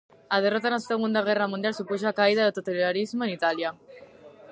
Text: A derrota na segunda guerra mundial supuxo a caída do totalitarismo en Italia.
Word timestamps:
A 0.35 0.37
derrota 0.43 0.71
na 0.73 0.85
segunda 0.91 1.25
guerra 1.27 1.51
mundial 1.53 1.73
supuxo 1.77 2.05
a 2.07 2.17
caída 2.19 2.43
do 2.45 2.55
totalitarismo 2.57 3.21
en 3.23 3.29
Italia. 3.37 3.69